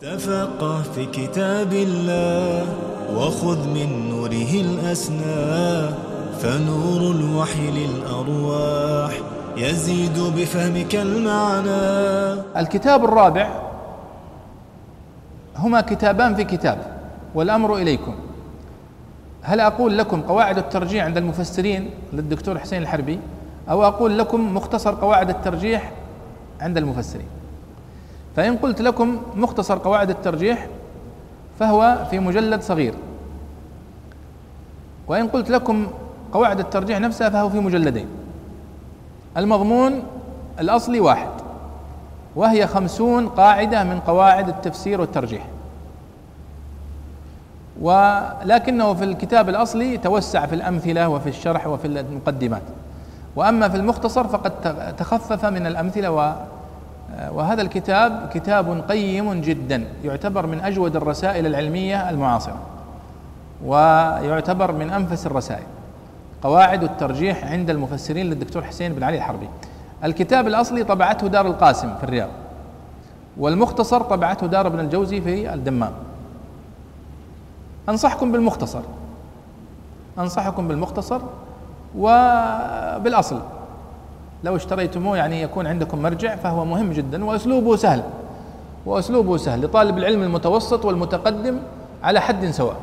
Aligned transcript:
تفقه 0.00 0.82
في 0.82 1.06
كتاب 1.06 1.72
الله 1.72 2.66
وخذ 3.16 3.68
من 3.68 4.08
نوره 4.10 4.52
الأسنى 4.54 5.88
فنور 6.38 7.10
الوحي 7.10 7.70
للأرواح 7.70 9.12
يزيد 9.56 10.18
بفهمك 10.18 10.94
المعنى. 10.94 12.42
الكتاب 12.56 13.04
الرابع 13.04 13.48
هما 15.56 15.80
كتابان 15.80 16.34
في 16.34 16.44
كتاب 16.44 16.78
والأمر 17.34 17.76
إليكم. 17.76 18.14
هل 19.42 19.60
أقول 19.60 19.98
لكم 19.98 20.22
قواعد 20.22 20.58
الترجيح 20.58 21.04
عند 21.04 21.16
المفسرين 21.16 21.90
للدكتور 22.12 22.58
حسين 22.58 22.82
الحربي 22.82 23.18
أو 23.70 23.84
أقول 23.84 24.18
لكم 24.18 24.54
مختصر 24.54 24.94
قواعد 24.94 25.30
الترجيح 25.30 25.92
عند 26.60 26.76
المفسرين؟ 26.78 27.37
فإن 28.36 28.56
قلت 28.56 28.82
لكم 28.82 29.22
مختصر 29.34 29.78
قواعد 29.78 30.10
الترجيح 30.10 30.66
فهو 31.58 32.06
في 32.10 32.18
مجلد 32.18 32.62
صغير. 32.62 32.94
وإن 35.08 35.28
قلت 35.28 35.50
لكم 35.50 35.86
قواعد 36.32 36.58
الترجيح 36.60 37.00
نفسها 37.00 37.28
فهو 37.28 37.50
في 37.50 37.58
مجلدين. 37.60 38.06
المضمون 39.36 40.02
الأصلي 40.60 41.00
واحد 41.00 41.28
وهي 42.36 42.66
خمسون 42.66 43.28
قاعدة 43.28 43.84
من 43.84 44.00
قواعد 44.00 44.48
التفسير 44.48 45.00
والترجيح. 45.00 45.46
ولكنه 47.80 48.94
في 48.94 49.04
الكتاب 49.04 49.48
الأصلي 49.48 49.96
توسع 49.96 50.46
في 50.46 50.54
الأمثلة 50.54 51.08
وفي 51.08 51.28
الشرح 51.28 51.66
وفي 51.66 51.86
المقدمات. 51.86 52.62
وأما 53.36 53.68
في 53.68 53.76
المختصر 53.76 54.28
فقد 54.28 54.52
تخفف 54.96 55.44
من 55.44 55.66
الأمثلة 55.66 56.10
وهذا 57.32 57.62
الكتاب 57.62 58.28
كتاب 58.32 58.84
قيم 58.88 59.40
جدا 59.40 59.84
يعتبر 60.04 60.46
من 60.46 60.60
أجود 60.60 60.96
الرسائل 60.96 61.46
العلمية 61.46 62.10
المعاصرة 62.10 62.58
ويعتبر 63.64 64.72
من 64.72 64.90
أنفس 64.90 65.26
الرسائل. 65.26 65.66
قواعد 66.42 66.82
الترجيح 66.82 67.44
عند 67.52 67.70
المفسرين 67.70 68.26
للدكتور 68.26 68.62
حسين 68.62 68.92
بن 68.92 69.02
علي 69.02 69.16
الحربي. 69.16 69.48
الكتاب 70.04 70.46
الأصلي 70.46 70.84
طبعته 70.84 71.26
دار 71.26 71.46
القاسم 71.46 71.94
في 71.96 72.04
الرياض 72.04 72.28
والمختصر 73.36 74.00
طبعته 74.00 74.46
دار 74.46 74.66
ابن 74.66 74.80
الجوزي 74.80 75.20
في 75.20 75.54
الدمام. 75.54 75.92
أنصحكم 77.88 78.32
بالمختصر 78.32 78.82
أنصحكم 80.18 80.68
بالمختصر 80.68 81.20
وبالأصل. 81.96 83.40
لو 84.44 84.56
اشتريتموه 84.56 85.16
يعني 85.16 85.42
يكون 85.42 85.66
عندكم 85.66 86.02
مرجع 86.02 86.36
فهو 86.36 86.64
مهم 86.64 86.92
جدا 86.92 87.24
وأسلوبه 87.24 87.76
سهل. 87.76 88.02
وأسلوبه 88.86 89.36
سهل 89.36 89.64
لطالب 89.64 89.98
العلم 89.98 90.22
المتوسط 90.22 90.84
والمتقدم 90.84 91.58
على 92.02 92.20
حد 92.20 92.50
سواء. 92.50 92.76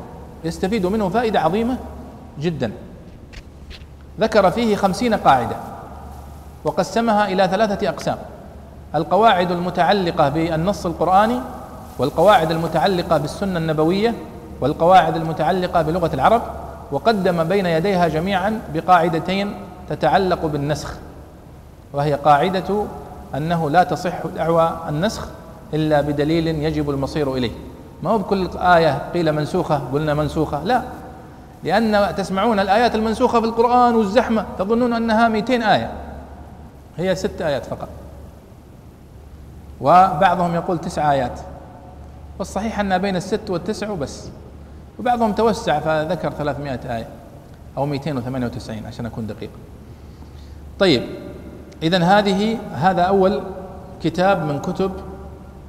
يستفيد 0.43 0.85
منه 0.85 1.09
فائدة 1.09 1.39
عظيمة 1.39 1.77
جدا. 2.39 2.71
ذكر 4.19 4.51
فيه 4.51 4.75
خمسين 4.75 5.13
قاعدة 5.13 5.55
وقسمها 6.65 7.27
إلى 7.27 7.47
ثلاثة 7.47 7.89
أقسام. 7.89 8.17
القواعد 8.95 9.51
المتعلقة 9.51 10.29
بالنص 10.29 10.85
القرآني 10.85 11.39
والقواعد 11.99 12.51
المتعلقة 12.51 13.17
بالسنة 13.17 13.59
النبوية 13.59 14.13
والقواعد 14.61 15.15
المتعلقة 15.15 15.81
بلغة 15.81 16.13
العرب 16.13 16.41
وقدم 16.91 17.43
بين 17.43 17.65
يديها 17.65 18.07
جميعا 18.07 18.61
بقاعدتين 18.73 19.53
تتعلق 19.89 20.45
بالنسخ. 20.45 20.97
وهي 21.93 22.13
قاعدة 22.13 22.85
أنه 23.35 23.69
لا 23.69 23.83
تصح 23.83 24.27
دعوى 24.27 24.79
النسخ 24.89 25.27
إلا 25.73 26.01
بدليل 26.01 26.47
يجب 26.47 26.89
المصير 26.89 27.33
إليه. 27.33 27.51
ما 28.03 28.09
هو 28.09 28.17
بكل 28.17 28.49
آية 28.57 29.11
قيل 29.13 29.31
منسوخة؟ 29.31 29.81
قلنا 29.93 30.13
منسوخة. 30.13 30.63
لا. 30.63 30.81
لأن 31.63 32.15
تسمعون 32.15 32.59
الآيات 32.59 32.95
المنسوخة 32.95 33.39
في 33.39 33.45
القرآن 33.45 33.95
والزحمة 33.95 34.45
تظنون 34.59 34.93
أنها 34.93 35.27
200 35.27 35.63
آية. 35.63 35.91
هي 36.97 37.15
ست 37.15 37.41
آيات 37.41 37.65
فقط. 37.65 37.89
وبعضهم 39.81 40.55
يقول 40.55 40.77
تسع 40.77 41.11
آيات. 41.11 41.39
والصحيح 42.39 42.79
أنها 42.79 42.97
بين 42.97 43.15
الست 43.15 43.49
والتسع 43.49 43.89
وبس. 43.89 44.27
وبعضهم 44.99 45.33
توسع 45.33 45.79
فذكر 45.79 46.31
300 46.31 46.79
آية 46.97 47.07
أو 47.77 47.85
298 47.85 48.85
عشان 48.85 49.05
أكون 49.05 49.27
دقيق. 49.27 49.49
طيب. 50.79 51.03
إذا 51.83 52.03
هذه 52.03 52.57
هذا 52.73 53.01
أول 53.01 53.41
كتاب 54.03 54.45
من 54.45 54.59
كتب 54.59 54.91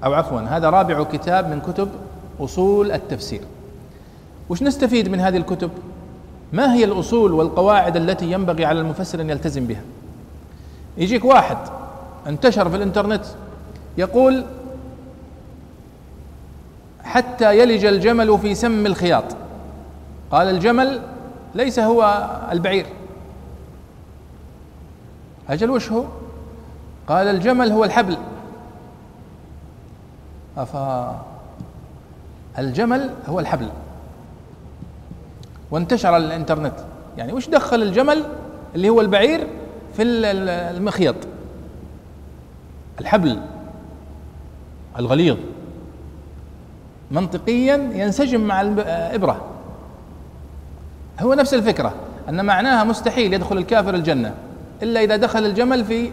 أو 0.05 0.15
عفوا 0.15 0.41
هذا 0.41 0.71
رابع 0.71 1.03
كتاب 1.03 1.49
من 1.49 1.61
كتب 1.61 1.89
أصول 2.41 2.93
التفسير. 2.93 3.41
وش 4.49 4.63
نستفيد 4.63 5.09
من 5.09 5.21
هذه 5.21 5.37
الكتب؟ 5.37 5.71
ما 6.53 6.75
هي 6.75 6.85
الأصول 6.85 7.33
والقواعد 7.33 7.97
التي 7.97 8.33
ينبغي 8.33 8.65
على 8.65 8.81
المفسر 8.81 9.21
أن 9.21 9.31
يلتزم 9.31 9.67
بها؟ 9.67 9.83
يجيك 10.99 11.25
واحد 11.25 11.59
انتشر 12.27 12.71
في 12.71 12.77
الإنترنت 12.77 13.25
يقول 13.99 14.45
حتى 17.03 17.59
يلج 17.59 17.85
الجمل 17.85 18.39
في 18.39 18.55
سم 18.55 18.87
الخياط. 18.87 19.25
قال 20.31 20.49
الجمل 20.49 21.01
ليس 21.55 21.79
هو 21.79 22.29
البعير. 22.53 22.87
أجل 25.51 25.71
وش 25.71 25.93
هو؟ 25.93 26.05
قال 27.09 27.27
الجمل 27.27 27.73
هو 27.73 27.85
الحبل. 27.85 28.17
أفا 30.57 31.25
الجمل 32.59 33.11
هو 33.29 33.41
الحبل. 33.41 33.69
وانتشر 35.71 36.17
الإنترنت. 36.17 36.75
يعني 37.19 37.33
وش 37.33 37.49
دخل 37.49 37.83
الجمل؟ 37.83 38.25
اللي 38.75 38.89
هو 38.89 39.01
البعير 39.01 39.47
في 39.97 40.03
المخيط. 40.03 41.15
الحبل. 43.01 43.41
الغليظ. 44.99 45.37
منطقيا 47.11 47.91
ينسجم 47.93 48.41
مع 48.41 48.61
الإبرة 48.61 49.45
هو 51.21 51.35
نفس 51.35 51.55
الفكرة. 51.55 51.95
أن 52.29 52.45
معناها 52.45 52.85
مستحيل 52.85 53.35
يدخل 53.35 53.59
الكافر 53.59 53.95
الجنة. 53.95 54.35
إلا 54.83 55.01
إذا 55.05 55.17
دخل 55.17 55.47
الجمل 55.47 55.85
في 55.85 56.13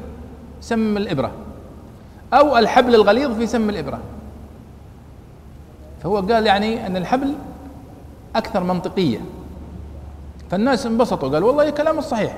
سم 0.62 0.98
الإبرة. 0.98 1.32
أو 2.34 2.58
الحبل 2.58 2.96
الغليظ 2.96 3.32
في 3.38 3.48
سم 3.48 3.70
الإبرة. 3.70 4.00
فهو 6.04 6.18
قال 6.18 6.48
يعني 6.48 6.88
أن 6.88 6.98
الحبل 6.98 7.34
أكثر 8.36 8.64
منطقية. 8.64 9.20
فالناس 10.52 10.86
انبسطوا 10.86 11.30
قالوا 11.30 11.48
والله 11.48 11.70
كلام 11.70 11.98
الصحيح 11.98 12.38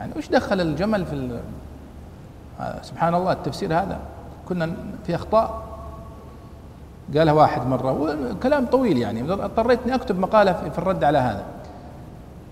يعني 0.00 0.12
وش 0.16 0.28
دخل 0.28 0.60
الجمل 0.60 1.06
في 1.06 1.40
آه 2.60 2.82
سبحان 2.82 3.14
الله 3.14 3.32
التفسير 3.32 3.72
هذا. 3.72 3.98
كنا 4.48 4.72
في 5.06 5.14
أخطاء. 5.14 5.62
قالها 7.16 7.32
واحد 7.32 7.66
مرة 7.66 8.16
كلام 8.42 8.66
طويل 8.66 8.98
يعني. 8.98 9.32
اضطريت 9.32 9.78
أني 9.86 9.94
أكتب 9.94 10.18
مقالة 10.18 10.52
في 10.52 10.78
الرد 10.78 11.04
على 11.04 11.18
هذا. 11.18 11.44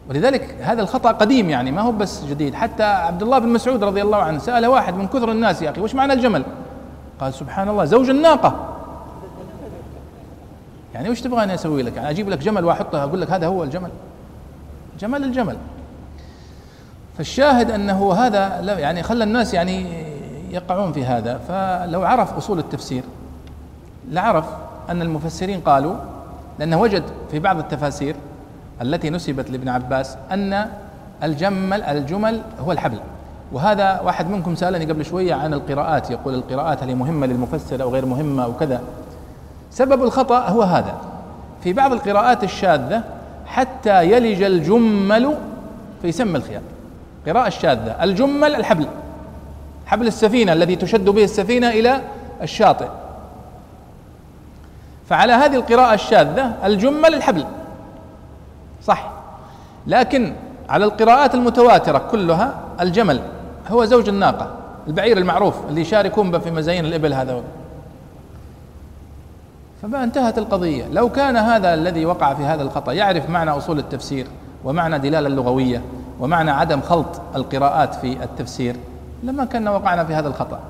ولذلك 0.09 0.57
هذا 0.61 0.83
الخطأ 0.83 1.13
قديم 1.13 1.51
يعني 1.51 1.73
ما 1.73 1.83
هو 1.83 1.93
بس 1.93 2.25
جديد. 2.25 2.55
حتى 2.55 2.83
عبد 2.83 3.23
الله 3.23 3.39
بن 3.39 3.49
مسعود 3.49 3.85
رضي 3.85 4.03
الله 4.03 4.19
عنه 4.19 4.39
سأل 4.39 4.67
واحد 4.67 4.95
من 4.95 5.07
كثر 5.07 5.31
الناس 5.31 5.63
يا 5.63 5.71
أخي 5.71 5.81
وش 5.81 5.95
معنى 5.95 6.13
الجمل؟ 6.13 6.45
قال 7.21 7.35
سبحان 7.35 7.69
الله 7.69 7.85
زوج 7.85 8.11
الناقة. 8.11 8.55
يعني 10.95 11.11
وش 11.11 11.21
تبغى 11.21 11.45
أنا 11.45 11.55
أسوي 11.55 11.83
لك؟ 11.83 11.97
يعني 11.97 12.11
أجيب 12.11 12.29
لك 12.29 12.39
جمل 12.39 12.65
وأحطه 12.65 13.05
أقول 13.05 13.21
لك 13.21 13.31
هذا 13.31 13.47
هو 13.47 13.65
الجمل. 13.65 13.91
جمل 15.01 15.25
الجمل. 15.25 15.57
فالشاهد 17.19 17.71
أنه 17.71 18.13
هذا 18.13 18.61
يعني 18.79 19.03
خلى 19.03 19.25
الناس 19.25 19.55
يعني 19.55 20.07
يقعون 20.51 20.93
في 20.93 21.05
هذا. 21.05 21.39
فلو 21.39 22.03
عرف 22.03 22.33
أصول 22.37 22.59
التفسير 22.59 23.03
لعرف 24.11 24.45
أن 24.91 25.03
المفسرين 25.03 25.61
قالوا 25.61 25.95
لأنه 26.59 26.81
وجد 26.81 27.03
في 27.31 27.39
بعض 27.39 27.59
التفاسير 27.59 28.17
التي 28.83 29.11
نسبت 29.11 29.51
لابن 29.51 29.69
عباس 29.69 30.17
أن 30.31 30.69
الجمل 31.23 31.83
الجمل 31.83 32.41
هو 32.61 32.73
الحبل. 32.73 32.99
وهذا 33.53 34.01
واحد 34.01 34.31
منكم 34.31 34.55
سألني 34.55 34.85
قبل 34.85 35.05
شوية 35.05 35.35
عن 35.35 35.55
القراءات 35.55 36.11
يقول 36.11 36.35
القراءات 36.35 36.83
هل 36.83 36.97
مهمة 36.97 37.27
للمفسر 37.27 37.83
أو 37.83 37.91
غير 37.91 38.07
مهمة 38.07 38.45
أو 38.45 38.53
كذا. 38.53 38.81
سبب 39.71 40.03
الخطأ 40.03 40.39
هو 40.39 40.63
هذا. 40.63 40.95
في 41.63 41.73
بعض 41.73 41.93
القراءات 41.93 42.45
الشاذة 42.45 43.03
حتى 43.47 44.13
يلج 44.13 44.43
الجمل 44.43 45.35
في 46.03 46.13
سم 46.13 46.37
الخياط 46.37 46.63
قراءة 47.27 47.47
الشاذة. 47.47 48.05
الجمل 48.05 48.55
الحبل. 48.55 48.87
حبل 49.87 50.07
السفينة 50.07 50.53
الذي 50.53 50.77
تشد 50.77 51.05
به 51.05 51.25
السفينة 51.25 51.71
إلى 51.71 52.01
الشاطئ. 52.43 52.89
فعلى 55.09 55.33
هذه 55.33 55.55
القراءة 55.55 55.95
الشاذة 55.95 56.53
الجمل 56.65 57.15
الحبل. 57.15 57.45
صح. 58.87 59.11
لكن 59.87 60.33
على 60.69 60.85
القراءات 60.85 61.35
المتواترة 61.35 61.99
كلها 61.99 62.55
الجمل 62.81 63.21
هو 63.71 63.85
زوج 63.85 64.09
الناقة 64.09 64.51
البعير 64.87 65.19
المعروف 65.19 65.55
اللي 65.69 65.81
يشاركون 65.81 66.39
في 66.39 66.51
مزاين 66.51 66.85
الإبل 66.85 67.13
هذا. 67.13 67.43
فما 69.83 70.05
انتهت 70.05 70.39
القضية. 70.39 70.85
لو 70.93 71.09
كان 71.09 71.37
هذا 71.37 71.75
الذي 71.75 72.07
وقع 72.07 72.35
في 72.35 72.43
هذا 72.43 72.63
الخطأ 72.63 72.93
يعرف 72.93 73.31
معنى 73.31 73.51
أصول 73.51 73.79
التفسير 73.79 74.27
ومعنى 74.65 74.99
دلالة 74.99 75.27
اللغوية 75.29 75.83
ومعنى 76.21 76.51
عدم 76.51 76.81
خلط 76.81 77.21
القراءات 77.37 77.95
في 77.95 78.23
التفسير 78.23 78.77
لما 79.23 79.45
كنا 79.45 79.71
وقعنا 79.71 80.05
في 80.05 80.15
هذا 80.15 80.29
الخطأ. 80.29 80.61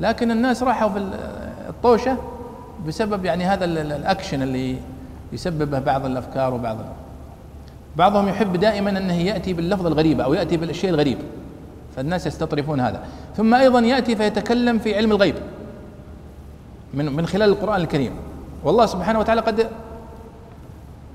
لكن 0.00 0.30
الناس 0.30 0.62
راحوا 0.62 0.88
في 0.88 0.98
الطوشة 1.68 2.16
بسبب 2.86 3.24
يعني 3.24 3.44
هذا 3.44 3.64
الأكشن 3.64 4.42
اللي 4.42 4.76
يسببه 5.32 5.78
بعض 5.78 6.06
الأفكار 6.06 6.54
وبعض 6.54 6.76
بعضهم 7.96 8.28
يحب 8.28 8.56
دائما 8.56 8.90
أنه 8.90 9.14
يأتي 9.14 9.52
باللفظ 9.52 9.86
الغريب 9.86 10.20
أو 10.20 10.34
يأتي 10.34 10.56
بالشيء 10.56 10.90
الغريب. 10.90 11.18
فالناس 11.96 12.26
يستطرفون 12.26 12.80
هذا. 12.80 13.00
ثم 13.36 13.54
أيضا 13.54 13.80
يأتي 13.80 14.16
فيتكلم 14.16 14.78
في 14.78 14.96
علم 14.96 15.12
الغيب. 15.12 15.34
من 16.94 17.16
من 17.16 17.26
خلال 17.26 17.48
القرآن 17.48 17.80
الكريم. 17.80 18.12
والله 18.64 18.86
سبحانه 18.86 19.18
وتعالى 19.18 19.40
قد 19.40 19.68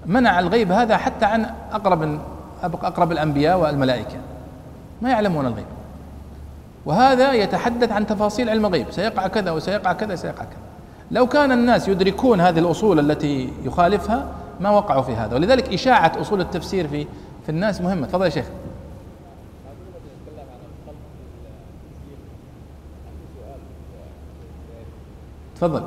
منع 0.06 0.40
الغيب 0.40 0.72
هذا 0.72 0.98
حتى 0.98 1.26
عن 1.26 1.46
أقرب 1.72 2.20
أقرب 2.64 3.12
الأنبياء 3.12 3.60
والملائكة. 3.60 4.18
ما 5.02 5.10
يعلمون 5.10 5.46
الغيب. 5.46 5.66
وهذا 6.86 7.34
يتحدث 7.34 7.92
عن 7.92 8.08
تفاصيل 8.08 8.50
علم 8.50 8.66
الغيب. 8.66 8.92
سيقع 8.92 9.28
كذا 9.28 9.52
وسيقع 9.52 9.94
كذا 9.94 10.16
سيقع 10.16 10.44
كذا. 10.44 10.60
لو 11.12 11.28
كان 11.28 11.52
الناس 11.52 11.88
يدركون 11.88 12.42
هذه 12.42 12.60
الأصول 12.60 13.00
التي 13.00 13.54
يخالفها 13.66 14.26
ما 14.60 14.70
وقعوا 14.70 15.02
في 15.02 15.16
هذا. 15.16 15.36
ولذلك 15.36 15.74
إشاعة 15.74 16.12
أصول 16.22 16.42
التفسير 16.42 16.88
في 16.88 17.08
في 17.44 17.50
الناس 17.50 17.82
مهمة. 17.82 18.08
تفضل 18.08 18.26
يا 18.26 18.30
شيخ. 18.30 18.46
تفضل. 25.56 25.84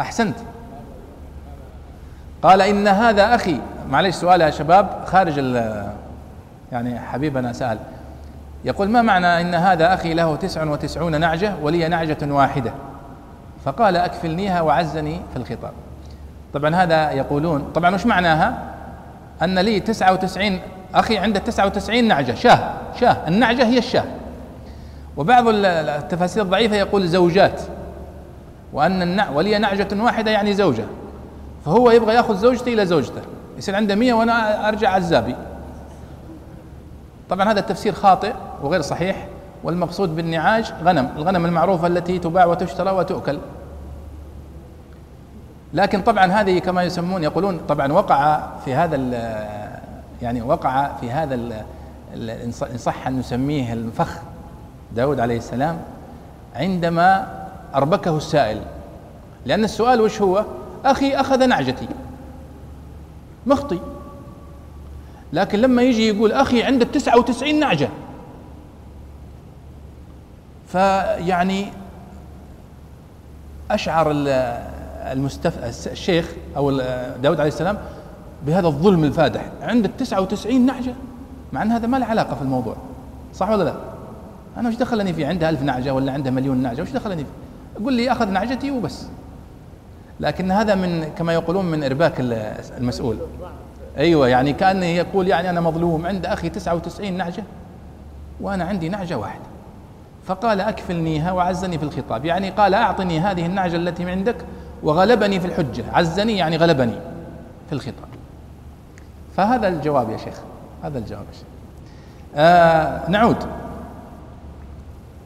أحسنت. 0.00 0.36
قال 2.42 2.62
إن 2.62 2.88
هذا 2.88 3.34
أخي. 3.34 3.60
معلش 3.90 4.16
سؤال 4.16 4.40
يا 4.40 4.50
شباب. 4.50 5.04
خارج 5.06 5.38
يعني 6.72 7.00
حبيبنا 7.00 7.52
سأل. 7.52 7.78
يقول 8.64 8.88
ما 8.88 9.02
معنى 9.02 9.40
إن 9.40 9.54
هذا 9.54 9.94
أخي 9.94 10.14
له 10.14 10.36
تسع 10.36 10.64
وتسعون 10.64 11.20
نعجة 11.20 11.54
ولي 11.62 11.88
نعجة 11.88 12.18
واحدة؟ 12.22 12.72
فقال 13.64 13.96
أكفلنيها 13.96 14.60
وعزني 14.60 15.20
في 15.32 15.36
الخطاب. 15.36 15.72
طبعا 16.54 16.74
هذا 16.74 17.10
يقولون 17.12 17.70
طبعا 17.74 17.94
وش 17.94 18.06
معناها؟ 18.06 18.58
أن 19.42 19.58
لي 19.58 19.80
تسعة 19.80 20.12
وتسعين 20.12 20.60
أخي 20.94 21.18
عنده 21.18 21.40
تسعة 21.40 21.66
وتسعين 21.66 22.08
نعجة 22.08 22.34
شاه 22.34 22.70
شاه 23.00 23.16
النعجة 23.28 23.66
هي 23.66 23.78
الشاه. 23.78 24.04
وبعض 25.16 25.44
التفاسير 25.48 26.42
الضعيفة 26.42 26.76
يقول 26.76 27.08
زوجات 27.08 27.60
وأن 28.72 29.02
النع 29.02 29.30
ولي 29.30 29.58
نعجة 29.58 29.88
واحدة 29.92 30.30
يعني 30.30 30.54
زوجة. 30.54 30.84
فهو 31.64 31.90
يبغى 31.90 32.14
يأخذ 32.14 32.36
زوجتي 32.36 32.74
إلى 32.74 32.86
زوجته 32.86 33.20
يصير 33.58 33.76
عنده 33.76 33.94
مية 33.94 34.14
وأنا 34.14 34.68
أرجع 34.68 34.90
عزابي. 34.90 35.36
طبعا 37.30 37.52
هذا 37.52 37.60
التفسير 37.60 37.92
خاطئ 37.92 38.32
وغير 38.62 38.80
صحيح 38.80 39.26
والمقصود 39.64 40.16
بالنعاج 40.16 40.72
غنم 40.84 41.08
الغنم 41.16 41.46
المعروفة 41.46 41.86
التي 41.86 42.18
تباع 42.18 42.44
وتشترى 42.44 42.90
وتؤكل. 42.90 43.38
لكن 45.74 46.02
طبعا 46.02 46.26
هذه 46.26 46.58
كما 46.58 46.82
يسمون 46.82 47.22
يقولون 47.22 47.60
طبعا 47.68 47.92
وقع 47.92 48.48
في 48.64 48.74
هذا 48.74 48.96
يعني 50.22 50.42
وقع 50.42 50.96
في 51.00 51.10
هذا 51.10 51.64
إن 52.14 52.52
صح 52.76 53.06
أن 53.06 53.18
نسميه 53.18 53.72
الفخ 53.72 54.18
داود 54.94 55.20
عليه 55.20 55.36
السلام 55.36 55.78
عندما 56.54 57.26
أربكه 57.74 58.16
السائل. 58.16 58.60
لأن 59.46 59.64
السؤال 59.64 60.00
وش 60.00 60.22
هو؟ 60.22 60.44
أخي 60.84 61.14
أخذ 61.14 61.46
نعجتي. 61.46 61.88
مخطي. 63.46 63.80
لكن 65.32 65.58
لما 65.58 65.82
يجي 65.82 66.08
يقول 66.08 66.32
عنده 66.62 66.84
تسعة 66.84 67.18
وتسعين 67.18 67.60
نعجة. 67.60 67.88
فيعني 70.68 71.72
أشعر 73.70 74.10
المستف... 75.12 75.86
الشيخ 75.86 76.32
أو 76.56 76.70
داود 77.22 77.40
عليه 77.40 77.48
السلام 77.48 77.78
بهذا 78.46 78.66
الظلم 78.66 79.04
الفادح. 79.04 79.44
عنده 79.62 79.90
تسعة 79.98 80.20
وتسعين 80.20 80.66
نعجة 80.66 80.94
مع 81.52 81.62
أن 81.62 81.72
هذا 81.72 81.86
ما 81.86 81.96
له 81.96 82.06
علاقة 82.06 82.34
في 82.34 82.42
الموضوع. 82.42 82.76
صح 83.34 83.50
ولا 83.50 83.64
لا؟ 83.64 83.74
أنا 84.56 84.68
وش 84.68 84.74
دخلني 84.74 85.12
فيه 85.12 85.26
عنده 85.26 85.48
ألف 85.48 85.62
نعجة 85.62 85.94
ولا 85.94 86.12
عنده 86.12 86.30
مليون 86.30 86.56
نعجة؟ 86.56 86.82
وش 86.82 86.90
دخلني 86.90 87.24
فيه 87.24 87.84
قل 87.84 87.92
لي 87.92 88.12
أخذ 88.12 88.28
نعجتي 88.28 88.70
وبس. 88.70 89.06
لكن 90.20 90.50
هذا 90.50 90.74
من 90.74 91.04
كما 91.18 91.32
يقولون 91.32 91.64
من 91.64 91.84
إرباك 91.84 92.14
المسؤول. 92.78 93.16
أيوة 93.98 94.28
يعني 94.28 94.52
كأنه 94.52 94.86
يقول 94.86 95.28
يعني 95.28 95.50
أنا 95.50 95.60
مظلوم 95.60 96.06
عند 96.06 96.26
أخي 96.26 96.48
تسعة 96.48 96.74
وتسعين 96.74 97.16
نعجة 97.16 97.44
وأنا 98.40 98.64
عندي 98.64 98.88
نعجة 98.88 99.18
واحدة. 99.18 99.44
فقال 100.26 100.60
أكفلنيها 100.60 101.32
وعزني 101.32 101.78
في 101.78 101.84
الخطاب. 101.84 102.24
يعني 102.24 102.50
قال 102.50 102.74
أعطني 102.74 103.20
هذه 103.20 103.46
النعجة 103.46 103.76
التي 103.76 104.10
عندك 104.10 104.36
وغلبني 104.82 105.40
في 105.40 105.46
الحجة. 105.46 105.84
عزني 105.92 106.36
يعني 106.36 106.56
غلبني 106.56 106.98
في 107.68 107.72
الخطاب. 107.72 108.08
فهذا 109.36 109.68
الجواب 109.68 110.10
يا 110.10 110.16
شيخ. 110.16 110.40
هذا 110.82 110.98
الجواب 110.98 111.24
يا 111.32 111.38
شيخ. 111.38 111.46
آه 112.36 113.10
نعود. 113.10 113.36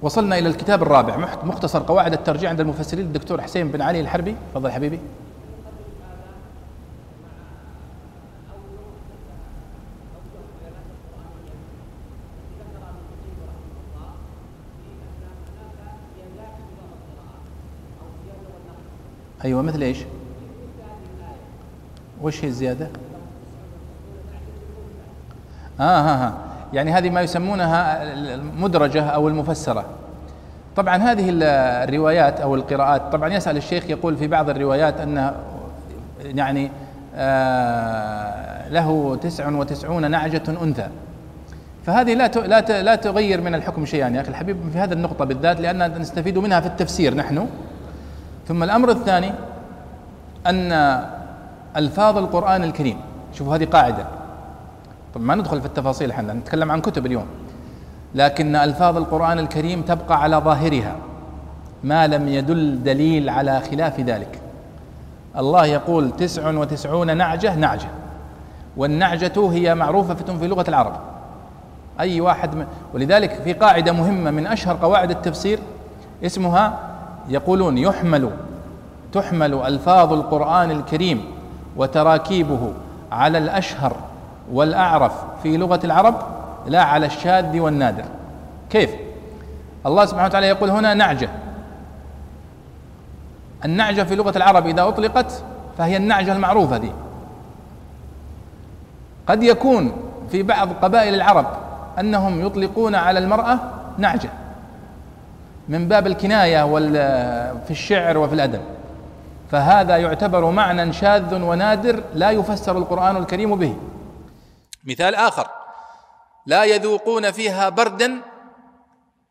وصلنا 0.02 0.38
إلى 0.38 0.48
الكتاب 0.48 0.82
الرابع 0.82 1.16
مختصر 1.44 1.82
قواعد 1.82 2.12
الترجيع 2.12 2.50
عند 2.50 2.60
المفسرين 2.60 3.04
الدكتور 3.04 3.40
حسين 3.40 3.68
بن 3.68 3.82
علي 3.82 4.00
الحربي. 4.00 4.36
تفضل 4.54 4.70
حبيبي. 4.70 5.00
أيوة 19.44 19.62
مثل 19.62 19.82
إيش؟ 19.82 19.98
وش 22.22 22.44
هي 22.44 22.48
الزيادة؟ 22.48 22.88
آه 25.80 26.00
ها 26.00 26.26
ها. 26.26 26.34
يعني 26.72 26.92
هذه 26.92 27.10
ما 27.10 27.20
يسمونها 27.20 28.02
المدرجة 28.12 29.02
أو 29.02 29.28
المفسرة. 29.28 29.84
طبعا 30.76 30.96
هذه 30.96 31.28
الروايات 31.30 32.40
أو 32.40 32.54
القراءات 32.54 33.02
طبعا 33.12 33.28
يسأل 33.28 33.56
الشيخ 33.56 33.90
يقول 33.90 34.16
في 34.16 34.26
بعض 34.26 34.50
الروايات 34.50 35.00
أن 35.00 35.34
يعني 36.24 36.70
آه 37.16 38.68
له 38.68 39.16
تسع 39.16 39.48
وتسعون 39.48 40.10
نعجة 40.10 40.42
أنثى. 40.62 40.88
فهذه 41.86 42.14
لا 42.14 42.26
لا 42.26 42.82
لا 42.82 42.94
تغير 42.94 43.40
من 43.40 43.54
الحكم 43.54 43.86
شيئا 43.86 44.08
يا 44.08 44.20
أخي 44.20 44.28
الحبيب 44.28 44.56
في 44.72 44.78
هذه 44.78 44.92
النقطة 44.92 45.24
بالذات 45.24 45.60
لأن 45.60 46.00
نستفيد 46.00 46.38
منها 46.38 46.60
في 46.60 46.66
التفسير 46.66 47.14
نحن. 47.14 47.46
ثم 48.48 48.62
الأمر 48.62 48.90
الثاني 48.90 49.32
أن 50.46 50.72
ألفاظ 51.76 52.18
القرآن 52.18 52.64
الكريم 52.64 53.00
شوفوا 53.32 53.56
هذه 53.56 53.64
قاعدة. 53.64 54.06
طبعا 55.14 55.26
ما 55.26 55.34
ندخل 55.34 55.60
في 55.60 55.66
التفاصيل 55.66 56.10
إحنا 56.10 56.32
نتكلم 56.32 56.72
عن 56.72 56.80
كتب 56.80 57.06
اليوم. 57.06 57.26
لكن 58.14 58.56
ألفاظ 58.56 58.96
القرآن 58.96 59.38
الكريم 59.38 59.82
تبقى 59.82 60.22
على 60.22 60.36
ظاهرها 60.36 60.96
ما 61.84 62.06
لم 62.06 62.28
يدل 62.28 62.82
دليل 62.82 63.28
على 63.28 63.60
خلاف 63.60 64.00
ذلك. 64.00 64.38
الله 65.36 65.66
يقول 65.66 66.10
تسع 66.10 66.50
وتسعون 66.50 67.16
نعجة 67.16 67.54
نعجة. 67.54 67.88
والنعجة 68.76 69.50
هي 69.52 69.74
معروفة 69.74 70.14
في 70.14 70.46
لغة 70.46 70.64
العرب. 70.68 70.92
أي 72.00 72.20
واحد 72.20 72.54
من 72.54 72.66
ولذلك 72.94 73.32
في 73.44 73.52
قاعدة 73.52 73.92
مهمة 73.92 74.30
من 74.30 74.46
أشهر 74.46 74.76
قواعد 74.76 75.10
التفسير 75.10 75.58
اسمها 76.24 76.91
يقولون 77.28 77.78
يحمل 77.78 78.30
تحمل 79.12 79.54
ألفاظ 79.54 80.12
القرآن 80.12 80.70
الكريم 80.70 81.24
وتراكيبه 81.76 82.72
على 83.12 83.38
الأشهر 83.38 83.96
والأعرف 84.52 85.12
في 85.42 85.56
لغة 85.56 85.80
العرب 85.84 86.14
لا 86.66 86.82
على 86.82 87.06
الشاذ 87.06 87.58
والنادر. 87.58 88.04
كيف؟ 88.70 88.90
الله 89.86 90.04
سبحانه 90.04 90.26
وتعالى 90.26 90.46
يقول 90.46 90.70
هنا 90.70 90.94
نعجة. 90.94 91.28
النعجة 93.64 94.02
في 94.02 94.14
لغة 94.16 94.36
العرب 94.36 94.66
إذا 94.66 94.88
أطلقت 94.88 95.42
فهي 95.78 95.96
النعجة 95.96 96.32
المعروفة 96.32 96.76
دي. 96.78 96.90
قد 99.26 99.42
يكون 99.42 99.92
في 100.30 100.42
بعض 100.42 100.68
قبائل 100.82 101.14
العرب 101.14 101.46
أنهم 101.98 102.46
يطلقون 102.46 102.94
على 102.94 103.18
المرأة 103.18 103.58
نعجة. 103.98 104.30
من 105.68 105.88
باب 105.88 106.06
الكناية 106.06 106.64
في 107.64 107.70
الشعر 107.70 108.18
وفي 108.18 108.34
الأدب. 108.34 108.64
فهذا 109.50 109.96
يعتبر 109.96 110.50
معنى 110.50 110.92
شاذ 110.92 111.42
ونادر 111.42 112.04
لا 112.14 112.30
يفسر 112.30 112.78
القرآن 112.78 113.16
الكريم 113.16 113.56
به. 113.56 113.76
مثال 114.84 115.14
آخر. 115.14 115.48
لا 116.46 116.64
يذوقون 116.64 117.30
فيها 117.30 117.68
بردا 117.68 118.20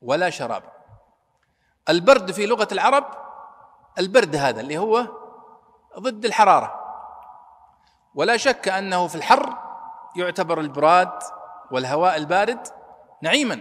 ولا 0.01 0.29
شرابا 0.29 0.71
البرد 1.89 2.31
في 2.31 2.45
لغة 2.45 2.67
العرب 2.71 3.03
البرد 3.99 4.35
هذا 4.35 4.61
اللي 4.61 4.77
هو 4.77 5.07
ضد 5.99 6.25
الحرارة. 6.25 6.75
ولا 8.15 8.37
شك 8.37 8.67
أنه 8.67 9.07
في 9.07 9.15
الحر 9.15 9.57
يعتبر 10.15 10.59
البراد 10.59 11.11
والهواء 11.71 12.17
البارد 12.17 12.67
نعيما. 13.21 13.59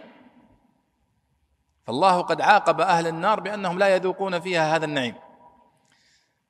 فالله 1.91 2.21
قد 2.21 2.41
عاقب 2.41 2.81
أهل 2.81 3.07
النار 3.07 3.41
بأنهم 3.41 3.79
لا 3.79 3.95
يذوقون 3.95 4.41
فيها 4.41 4.77
هذا 4.77 4.85
النعيم. 4.85 5.15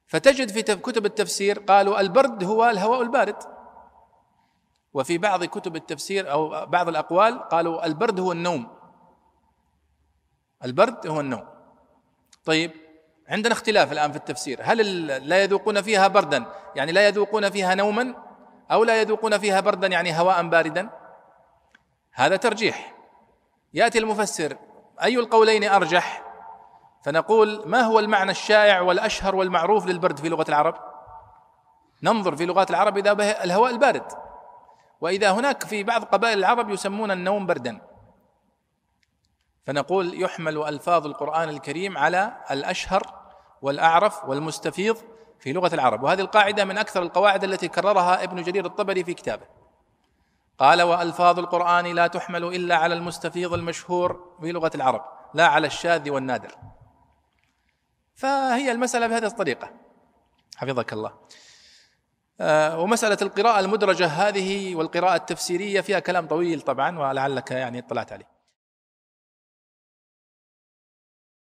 فتجد 0.06 0.50
في 0.50 0.62
كتب 0.62 1.06
التفسير 1.06 1.58
قالوا 1.58 2.00
البرد 2.00 2.44
هو 2.44 2.70
الهواء 2.70 3.02
البارد. 3.02 3.36
وفي 4.94 5.18
بعض 5.18 5.44
كتب 5.44 5.76
التفسير 5.76 6.30
أو 6.30 6.66
بعض 6.66 6.88
الأقوال 6.88 7.48
قالوا 7.48 7.86
البرد 7.86 8.20
هو 8.20 8.32
النوم. 8.32 8.68
البرد 10.64 11.06
هو 11.06 11.20
النوم. 11.20 11.46
طيب 12.44 12.72
عندنا 13.28 13.52
اختلاف 13.52 13.92
الآن 13.92 14.10
في 14.12 14.16
التفسير. 14.16 14.60
هل 14.62 15.06
لا 15.28 15.42
يذوقون 15.42 15.82
فيها 15.82 16.08
بردا 16.08 16.46
يعني 16.76 16.92
لا 16.92 17.08
يذوقون 17.08 17.50
فيها 17.50 17.74
نوما 17.74 18.14
أو 18.70 18.84
لا 18.84 19.00
يذوقون 19.00 19.38
فيها 19.38 19.60
بردا 19.60 19.86
يعني 19.86 20.20
هواء 20.20 20.48
باردا؟ 20.48 20.90
هذا 22.12 22.36
ترجيح. 22.36 22.96
يأتي 23.74 23.98
المفسر 23.98 24.56
أي 25.02 25.18
القولين 25.18 25.64
أرجح؟ 25.64 26.22
فنقول 27.04 27.62
ما 27.66 27.80
هو 27.80 27.98
المعنى 27.98 28.30
الشائع 28.30 28.80
والأشهر 28.80 29.34
والمعروف 29.34 29.86
للبرد 29.86 30.18
في 30.18 30.28
لغة 30.28 30.44
العرب؟ 30.48 30.74
ننظر 32.02 32.36
في 32.36 32.46
لغات 32.46 32.70
العرب 32.70 32.98
إذا 32.98 33.12
به 33.12 33.30
الهواء 33.30 33.70
البارد. 33.70 34.12
وإذا 35.00 35.30
هناك 35.30 35.64
في 35.64 35.82
بعض 35.82 36.04
قبائل 36.04 36.38
العرب 36.38 36.70
يسمون 36.70 37.10
النوم 37.10 37.46
بردا. 37.46 37.80
فنقول 39.66 40.22
يحمل 40.22 40.62
ألفاظ 40.62 41.06
القرآن 41.06 41.48
الكريم 41.48 41.98
على 41.98 42.36
الأشهر 42.50 43.02
والأعرف 43.62 44.24
والمستفيض 44.24 44.96
في 45.38 45.52
لغة 45.52 45.74
العرب. 45.74 46.02
وهذه 46.02 46.20
القاعدة 46.20 46.64
من 46.64 46.78
أكثر 46.78 47.02
القواعد 47.02 47.44
التي 47.44 47.68
كررها 47.68 48.24
ابن 48.24 48.42
جرير 48.42 48.66
الطبري 48.66 49.04
في 49.04 49.14
كتابه. 49.14 49.59
قال 50.60 50.82
وألفاظ 50.82 51.38
القرآن 51.38 51.86
لا 51.86 52.06
تحمل 52.06 52.44
إلا 52.44 52.76
على 52.76 52.94
المستفيض 52.94 53.52
المشهور 53.54 54.36
في 54.40 54.52
لغة 54.52 54.70
العرب 54.74 55.04
لا 55.34 55.46
على 55.46 55.66
الشاذ 55.66 56.10
والنادر. 56.10 56.54
فهي 58.14 58.72
المسألة 58.72 59.06
بهذه 59.06 59.26
الطريقة. 59.26 59.70
حفظك 60.56 60.92
الله. 60.92 61.12
آه، 62.40 62.80
ومسألة 62.80 63.18
القراءة 63.22 63.60
المدرجة 63.60 64.06
هذه 64.06 64.74
والقراءة 64.74 65.16
التفسيرية 65.16 65.80
فيها 65.80 65.98
كلام 65.98 66.26
طويل 66.26 66.60
طبعا 66.60 66.98
ولعلك 66.98 67.50
يعني 67.50 67.78
اطلعت 67.78 68.12
عليه. 68.12 68.39